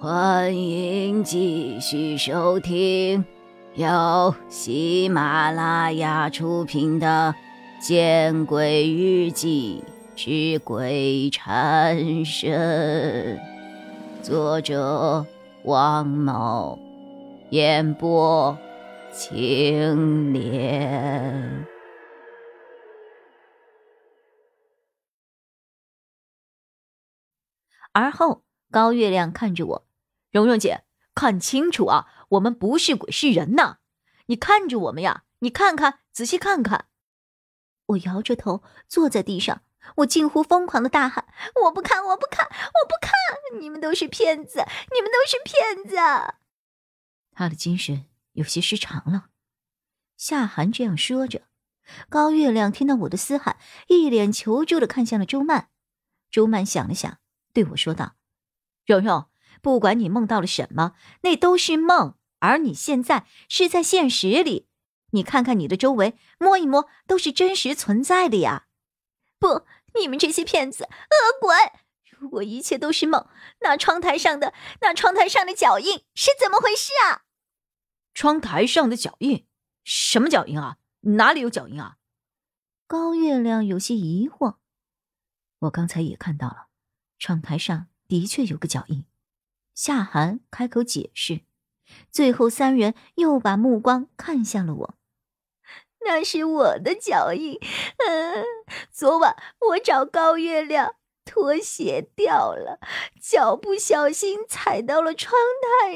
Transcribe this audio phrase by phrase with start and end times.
[0.00, 3.24] 欢迎继续收听
[3.74, 7.34] 由喜马拉雅出品的
[7.84, 9.82] 《见鬼日记
[10.14, 13.38] 之鬼缠身》，
[14.22, 15.26] 作者
[15.64, 16.78] 王某，
[17.50, 18.56] 演播
[19.12, 21.66] 青莲。
[27.92, 29.87] 而后，高月亮看着我。
[30.30, 32.06] 蓉蓉姐，看清楚啊！
[32.30, 33.78] 我们不是鬼，是人呐！
[34.26, 35.24] 你看着我们呀！
[35.38, 36.86] 你看看，仔细看看。
[37.86, 39.62] 我摇着头坐在地上，
[39.96, 41.26] 我近乎疯狂的大喊
[41.64, 43.12] ：“我不看，我不看，我不看！
[43.58, 45.96] 你们都是骗子，你们都是骗子！”
[47.32, 49.28] 他的精神有些失常了。
[50.18, 51.44] 夏寒这样说着，
[52.10, 55.70] 高月亮听到我的嘶喊，一脸求助的看向了周曼。
[56.30, 57.18] 周曼想了想，
[57.54, 58.16] 对我说道
[58.84, 59.26] ：“蓉蓉。”
[59.60, 64.68] 不管你梦到了什么，那都是梦，而你现在是在现实里。
[65.12, 68.66] 你看看你的周围，摸一摸，都是真实存在的呀。
[69.38, 69.64] 不，
[69.98, 71.54] 你们这些骗子、恶鬼！
[72.10, 73.26] 如果一切都是梦，
[73.60, 77.22] 那窗台上的那窗台上的脚印是怎么回事啊？
[78.12, 79.46] 窗台上的脚印？
[79.84, 80.78] 什么脚印啊？
[81.02, 81.96] 哪里有脚印啊？
[82.86, 84.56] 高月亮有些疑惑。
[85.60, 86.66] 我刚才也看到了，
[87.18, 89.06] 窗台上的确有个脚印。
[89.78, 91.42] 夏寒开口解释，
[92.10, 94.94] 最后三人又把目光看向了我。
[96.04, 97.60] 那是我的脚印，
[97.98, 98.44] 嗯，
[98.90, 99.36] 昨晚
[99.68, 102.80] 我找高月亮，拖鞋掉了，
[103.22, 105.94] 脚不小心踩到了窗台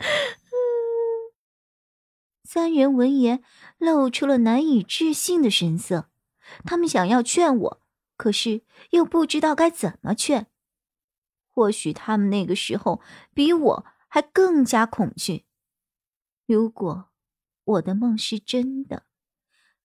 [0.00, 0.08] 上。
[2.42, 3.42] 三人闻言
[3.76, 6.08] 露出了难以置信的神色，
[6.64, 7.82] 他们想要劝我，
[8.16, 8.62] 可是
[8.92, 10.46] 又不知道该怎么劝。
[11.52, 13.00] 或许他们那个时候
[13.34, 15.44] 比我还更加恐惧。
[16.46, 17.10] 如果
[17.64, 19.06] 我的梦是真的，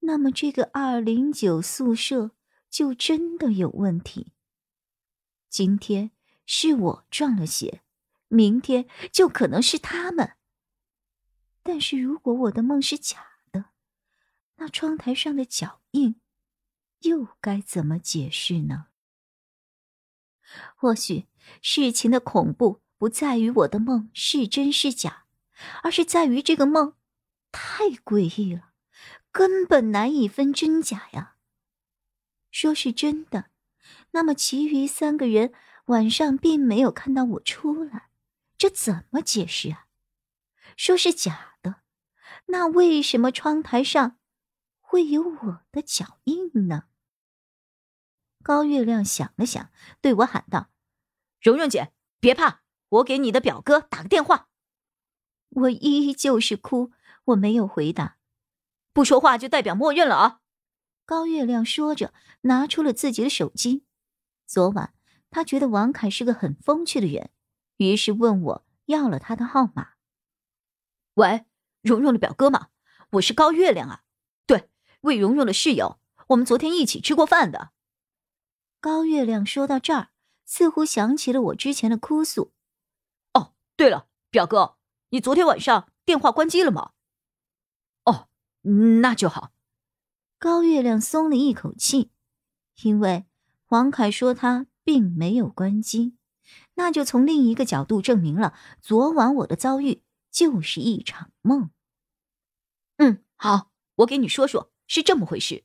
[0.00, 2.30] 那么这个二零九宿舍
[2.70, 4.32] 就真的有问题。
[5.48, 6.12] 今天
[6.46, 7.82] 是我撞了邪，
[8.28, 10.36] 明天就可能是他们。
[11.62, 13.18] 但是如果我的梦是假
[13.52, 13.66] 的，
[14.56, 16.20] 那窗台上的脚印
[17.00, 18.86] 又该怎么解释呢？
[20.74, 21.26] 或许
[21.62, 25.24] 事情的恐怖不在于我的梦是真是假，
[25.82, 26.94] 而是在于这个梦
[27.52, 28.72] 太诡异了，
[29.32, 31.36] 根本难以分真假呀。
[32.50, 33.50] 说是真的，
[34.12, 35.52] 那么其余三个人
[35.86, 38.10] 晚上并没有看到我出来，
[38.56, 39.86] 这怎么解释啊？
[40.76, 41.82] 说是假的，
[42.46, 44.18] 那为什么窗台上
[44.80, 46.84] 会有我的脚印呢？
[48.42, 49.70] 高月亮想了想，
[50.00, 50.70] 对我喊道
[51.40, 54.48] ：“蓉蓉姐，别怕，我给你的表哥打个电话。”
[55.50, 56.92] 我依旧是哭，
[57.26, 58.18] 我没有回答。
[58.92, 60.40] 不说话就代表默认了啊！
[61.06, 62.12] 高月亮说着，
[62.42, 63.84] 拿出了自己的手机。
[64.46, 64.92] 昨晚
[65.30, 67.30] 他觉得王凯是个很风趣的人，
[67.76, 69.92] 于是问我要了他的号码。
[71.14, 71.46] 喂，
[71.80, 72.68] 蓉蓉的表哥吗？
[73.12, 74.02] 我是高月亮啊。
[74.46, 74.68] 对，
[75.00, 77.70] 魏蓉蓉的室友，我们昨天一起吃过饭的。
[78.80, 80.08] 高月亮说到这儿，
[80.48, 82.52] 似乎想起了我之前的哭诉。
[83.34, 84.78] 哦，对了，表哥，
[85.10, 86.92] 你昨天晚上电话关机了吗？
[88.04, 88.28] 哦，
[89.00, 89.52] 那就好。
[90.38, 92.10] 高月亮松了一口气，
[92.82, 93.26] 因为
[93.68, 96.16] 王凯说他并没有关机，
[96.74, 101.70] 那就从另一个角度证明了昨晚我的遭遇就是一场梦。
[102.96, 105.64] 嗯，好，我给你说说，是这么回事。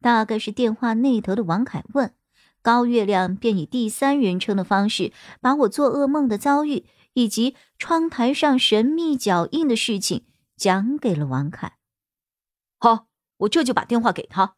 [0.00, 2.14] 大概是电话那头的王凯问
[2.62, 10.26] 高月亮，便以第三人称的方式把我做噩梦的遭遇以及窗台上神秘脚印的事情
[10.56, 11.76] 讲给了王凯。
[12.78, 14.56] 好，我这就把电话给他。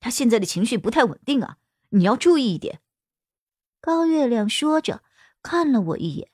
[0.00, 1.56] 他现在的情绪不太稳定啊，
[1.90, 2.80] 你要注意一点。
[3.80, 5.02] 高月亮说着，
[5.42, 6.30] 看了我一眼，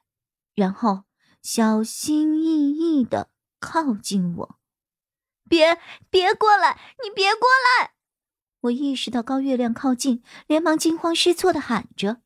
[0.54, 1.04] 然后
[1.42, 4.58] 小心翼翼的靠近我。
[5.48, 5.78] 别
[6.10, 7.48] 别过来，你别过
[7.80, 7.93] 来！
[8.64, 12.22] 我意识到高月亮靠近，连忙惊慌失措的喊着：“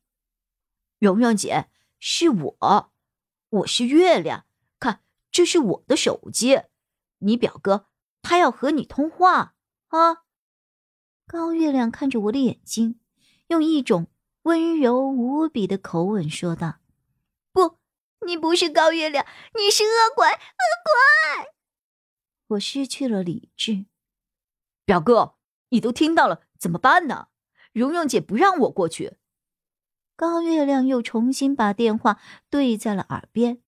[0.97, 1.69] 蓉蓉姐，
[1.99, 2.91] 是我，
[3.49, 4.45] 我是月亮，
[4.79, 6.61] 看，这是我的手机，
[7.19, 7.87] 你表哥
[8.21, 9.55] 他要和你通话
[9.89, 10.23] 啊。”
[11.27, 13.01] 高月亮看着我的眼睛，
[13.47, 14.07] 用一种
[14.43, 16.79] 温柔无比的口吻说道
[17.51, 17.79] ：“不，
[18.25, 19.25] 你不是高月亮，
[19.55, 21.51] 你是恶鬼，恶鬼！”
[22.55, 23.85] 我失去了理智，
[24.85, 25.35] 表哥。
[25.69, 27.29] 你都听到了，怎么办呢？
[27.71, 29.17] 蓉蓉姐不让我过去。
[30.15, 32.19] 高月亮又重新把电话
[32.49, 33.61] 对在了耳边，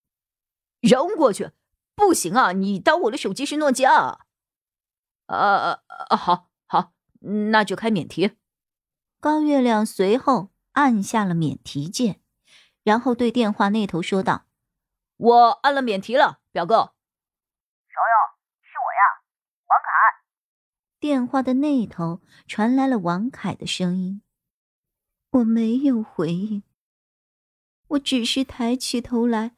[0.80, 1.52] 扔过去，
[1.94, 2.52] 不行啊！
[2.52, 4.26] 你当我的手机是诺基亚？
[5.26, 6.92] 啊啊，好，好，
[7.50, 8.36] 那就开免提。
[9.18, 12.20] 高月亮随后按下了免提键，
[12.82, 14.46] 然后对电话那头说道
[15.16, 16.74] ：“我按了免提了，表哥。
[17.88, 18.16] ”“小友，
[18.60, 19.22] 是我呀，
[19.68, 19.88] 王凯。”
[21.02, 24.22] 电话的那头传来了王凯的声音。
[25.30, 26.62] 我没有回应，
[27.88, 29.56] 我只是抬起头来，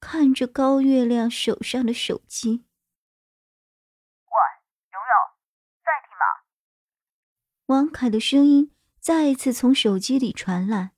[0.00, 2.64] 看着高月亮手上的手机。
[4.24, 4.38] 喂，
[4.88, 5.36] 蓉蓉，
[5.84, 6.24] 在听吗？
[7.66, 10.92] 王凯的声音再一次从手机里传来。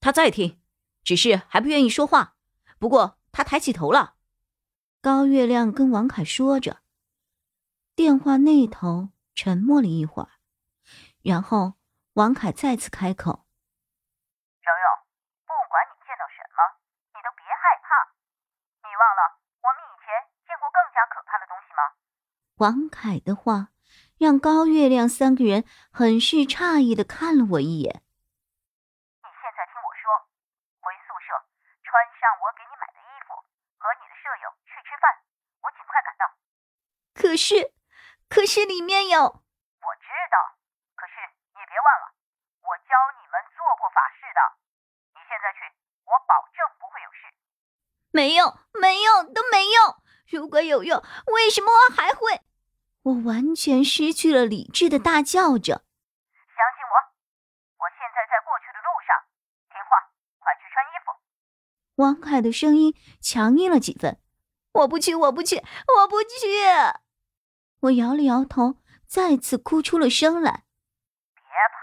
[0.00, 0.58] 他在听，
[1.04, 2.38] 只是还不愿意说话。
[2.78, 4.14] 不过他抬起头了。
[5.02, 6.81] 高月亮跟王凯说着，
[8.02, 10.34] 电话那头沉默了一会儿，
[11.22, 11.78] 然后。
[12.18, 13.46] 王凯再次开口
[14.58, 14.86] ：“蓉蓉，
[15.46, 16.58] 不管你见到什么，
[17.14, 18.10] 你都别害怕。
[18.82, 20.10] 你忘了我们以前
[20.42, 21.94] 见过更加可怕的东西吗？”
[22.58, 23.70] 王凯的话
[24.18, 25.62] 让高月亮三个人
[25.92, 28.02] 很是诧异的看了我一眼。
[29.22, 30.26] 你现在听我说，
[30.82, 31.38] 回宿舍，
[31.86, 33.38] 穿上我给你买的衣服，
[33.78, 35.06] 和你的舍友去吃饭。
[35.62, 36.28] 我尽快赶到。
[37.16, 37.71] 可是，
[38.32, 39.20] 可是里面有……
[39.20, 40.36] 我知道，
[40.96, 41.12] 可是
[41.52, 42.16] 你别忘了，
[42.64, 44.40] 我教你们做过法事的。
[45.12, 45.68] 你现在去，
[46.08, 47.28] 我保证不会有事
[48.10, 50.00] 没用，没用，都没用。
[50.30, 52.40] 如果有用，为什么我还会？
[53.02, 55.84] 我完全失去了理智的大叫着
[56.56, 56.94] ：“相信我，
[57.84, 59.12] 我现在在过去的路上。
[59.68, 60.08] 听话，
[60.40, 61.12] 快去穿衣服。”
[62.00, 64.16] 王凯的声音强硬了几分
[64.72, 65.62] ：“我不去，我不去，
[66.00, 66.48] 我不去。”
[67.82, 68.78] 我摇了摇头，
[69.10, 70.62] 再次哭出了声来
[71.34, 71.42] ：“别
[71.74, 71.82] 怕。”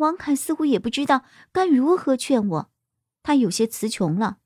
[0.00, 1.20] 王凯似乎也不知道
[1.52, 2.72] 该如何劝我，
[3.20, 4.40] 他有些词穷了。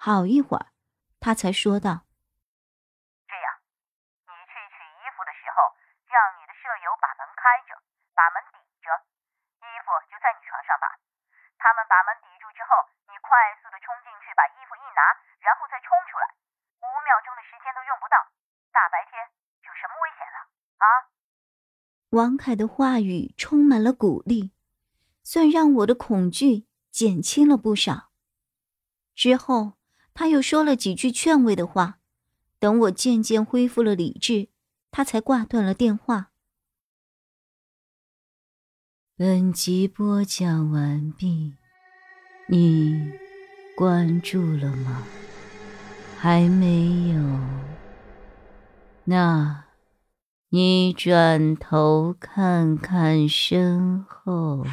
[0.00, 0.72] 好一会儿，
[1.20, 2.08] 他才说道
[3.28, 3.48] ：“这样，
[4.24, 5.76] 你去取衣服的时候，
[6.08, 7.76] 让你的舍友把门开着，
[8.16, 8.88] 把门抵着，
[9.60, 10.96] 衣服就在你床上吧。
[11.60, 12.72] 他们把门抵住之后，
[13.12, 13.28] 你快
[13.60, 15.04] 速的冲进去，把衣服一拿，
[15.44, 16.32] 然后再冲出来，
[16.80, 18.16] 五秒钟的时间都用不到。
[18.74, 19.22] 大白天
[19.62, 20.38] 有什么危险了
[20.82, 20.86] 啊？”
[22.14, 24.50] 王凯的话语充满了鼓励，
[25.22, 28.10] 算让我的恐惧减轻了不少。
[29.14, 29.74] 之后。
[30.16, 31.98] 他又说了几句劝慰的话，
[32.60, 34.48] 等我渐渐恢复了理智，
[34.92, 36.30] 他才挂断了电话。
[39.16, 41.54] 本集播讲完毕，
[42.46, 43.10] 你
[43.76, 45.04] 关注了吗？
[46.16, 47.40] 还没有？
[49.02, 49.63] 那，
[50.54, 54.64] 你转头看看身后。